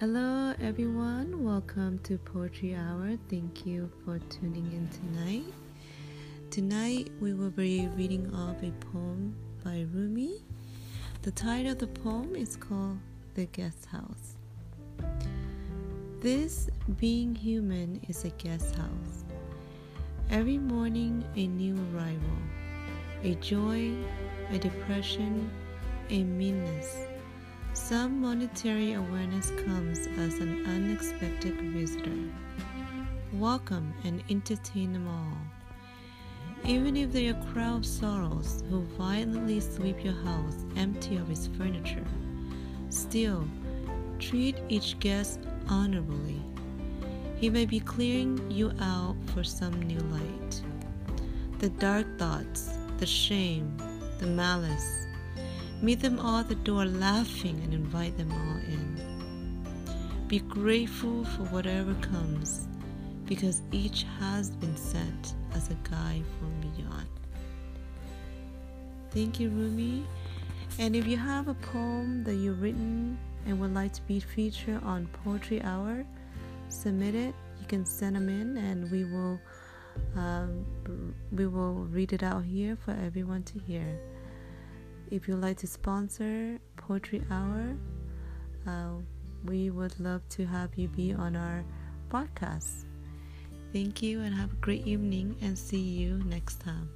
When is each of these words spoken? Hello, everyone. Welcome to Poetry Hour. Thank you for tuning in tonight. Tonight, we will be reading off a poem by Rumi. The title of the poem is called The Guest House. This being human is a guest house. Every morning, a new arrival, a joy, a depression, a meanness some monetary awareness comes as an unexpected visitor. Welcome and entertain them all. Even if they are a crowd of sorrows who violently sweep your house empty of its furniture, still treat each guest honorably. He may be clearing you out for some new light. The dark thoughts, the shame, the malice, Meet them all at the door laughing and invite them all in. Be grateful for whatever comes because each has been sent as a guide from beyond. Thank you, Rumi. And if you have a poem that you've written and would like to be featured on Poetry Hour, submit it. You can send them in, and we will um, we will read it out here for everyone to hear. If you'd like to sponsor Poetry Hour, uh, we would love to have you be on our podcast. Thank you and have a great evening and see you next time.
Hello, 0.00 0.54
everyone. 0.62 1.44
Welcome 1.44 1.98
to 2.04 2.16
Poetry 2.16 2.74
Hour. 2.74 3.18
Thank 3.28 3.66
you 3.66 3.90
for 4.02 4.18
tuning 4.30 4.72
in 4.72 4.88
tonight. 4.88 5.52
Tonight, 6.50 7.12
we 7.20 7.34
will 7.34 7.50
be 7.50 7.86
reading 7.88 8.34
off 8.34 8.62
a 8.62 8.70
poem 8.92 9.36
by 9.62 9.84
Rumi. 9.92 10.42
The 11.20 11.32
title 11.32 11.72
of 11.72 11.80
the 11.80 11.86
poem 11.86 12.34
is 12.34 12.56
called 12.56 12.96
The 13.34 13.44
Guest 13.44 13.84
House. 13.84 14.38
This 16.22 16.70
being 16.98 17.34
human 17.34 18.00
is 18.08 18.24
a 18.24 18.30
guest 18.30 18.76
house. 18.76 19.24
Every 20.30 20.56
morning, 20.56 21.22
a 21.36 21.46
new 21.46 21.76
arrival, 21.92 22.38
a 23.22 23.34
joy, 23.34 23.92
a 24.50 24.58
depression, 24.58 25.50
a 26.08 26.24
meanness 26.24 26.96
some 27.72 28.20
monetary 28.20 28.94
awareness 28.94 29.52
comes 29.64 30.08
as 30.18 30.38
an 30.38 30.66
unexpected 30.66 31.54
visitor. 31.60 32.16
Welcome 33.32 33.94
and 34.04 34.24
entertain 34.28 34.92
them 34.92 35.06
all. 35.06 35.38
Even 36.64 36.96
if 36.96 37.12
they 37.12 37.28
are 37.28 37.38
a 37.38 37.52
crowd 37.52 37.78
of 37.78 37.86
sorrows 37.86 38.64
who 38.68 38.82
violently 38.98 39.60
sweep 39.60 40.04
your 40.04 40.20
house 40.24 40.64
empty 40.76 41.16
of 41.16 41.30
its 41.30 41.46
furniture, 41.46 42.04
still 42.88 43.46
treat 44.18 44.58
each 44.68 44.98
guest 44.98 45.40
honorably. 45.68 46.42
He 47.36 47.48
may 47.48 47.66
be 47.66 47.80
clearing 47.80 48.50
you 48.50 48.72
out 48.80 49.16
for 49.32 49.44
some 49.44 49.80
new 49.82 50.00
light. 50.00 50.62
The 51.60 51.70
dark 51.70 52.18
thoughts, 52.18 52.76
the 52.98 53.06
shame, 53.06 53.76
the 54.18 54.26
malice, 54.26 55.06
Meet 55.82 56.00
them 56.00 56.18
all 56.20 56.40
at 56.40 56.48
the 56.48 56.54
door 56.56 56.84
laughing 56.84 57.60
and 57.64 57.72
invite 57.72 58.16
them 58.18 58.30
all 58.32 58.56
in. 58.58 59.00
Be 60.28 60.40
grateful 60.40 61.24
for 61.24 61.44
whatever 61.44 61.94
comes 61.94 62.68
because 63.24 63.62
each 63.72 64.04
has 64.18 64.50
been 64.50 64.76
sent 64.76 65.34
as 65.54 65.70
a 65.70 65.74
guide 65.88 66.24
from 66.38 66.60
beyond. 66.60 67.08
Thank 69.10 69.40
you, 69.40 69.48
Rumi. 69.48 70.04
And 70.78 70.94
if 70.94 71.06
you 71.06 71.16
have 71.16 71.48
a 71.48 71.54
poem 71.54 72.24
that 72.24 72.34
you've 72.34 72.60
written 72.60 73.18
and 73.46 73.58
would 73.60 73.74
like 73.74 73.92
to 73.94 74.02
be 74.02 74.20
featured 74.20 74.82
on 74.84 75.08
Poetry 75.24 75.62
Hour, 75.62 76.04
submit 76.68 77.14
it. 77.14 77.34
You 77.60 77.66
can 77.66 77.84
send 77.86 78.16
them 78.16 78.28
in, 78.28 78.56
and 78.56 78.90
we 78.90 79.04
will 79.04 79.40
um, 80.16 80.64
we 81.32 81.46
will 81.46 81.74
read 81.90 82.12
it 82.12 82.22
out 82.22 82.44
here 82.44 82.76
for 82.76 82.92
everyone 82.92 83.42
to 83.44 83.58
hear. 83.58 83.98
If 85.10 85.26
you'd 85.26 85.40
like 85.40 85.56
to 85.58 85.66
sponsor 85.66 86.60
Poetry 86.76 87.22
Hour, 87.32 87.76
uh, 88.64 89.02
we 89.44 89.70
would 89.70 89.98
love 89.98 90.22
to 90.30 90.46
have 90.46 90.76
you 90.76 90.86
be 90.86 91.12
on 91.12 91.34
our 91.34 91.64
podcast. 92.10 92.84
Thank 93.72 94.02
you 94.02 94.20
and 94.20 94.32
have 94.32 94.52
a 94.52 94.56
great 94.56 94.86
evening 94.86 95.36
and 95.42 95.58
see 95.58 95.80
you 95.80 96.22
next 96.26 96.60
time. 96.60 96.88